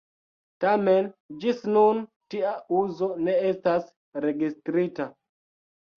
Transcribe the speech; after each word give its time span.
Tamen 0.63 1.09
ĝis 1.43 1.59
nun 1.75 2.01
tia 2.35 2.55
uzo 2.79 3.11
ne 3.27 3.37
estas 3.51 3.87
registrita. 4.29 5.11